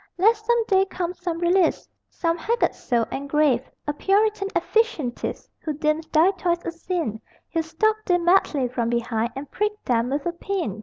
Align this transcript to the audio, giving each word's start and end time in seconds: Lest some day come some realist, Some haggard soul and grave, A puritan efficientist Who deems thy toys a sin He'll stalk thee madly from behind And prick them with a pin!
Lest 0.17 0.43
some 0.47 0.65
day 0.65 0.83
come 0.85 1.13
some 1.13 1.37
realist, 1.37 1.87
Some 2.09 2.35
haggard 2.35 2.73
soul 2.73 3.05
and 3.11 3.29
grave, 3.29 3.69
A 3.87 3.93
puritan 3.93 4.47
efficientist 4.55 5.47
Who 5.59 5.73
deems 5.73 6.07
thy 6.07 6.31
toys 6.31 6.65
a 6.65 6.71
sin 6.71 7.21
He'll 7.49 7.61
stalk 7.61 8.03
thee 8.05 8.17
madly 8.17 8.67
from 8.67 8.89
behind 8.89 9.29
And 9.35 9.51
prick 9.51 9.73
them 9.85 10.09
with 10.09 10.25
a 10.25 10.31
pin! 10.31 10.79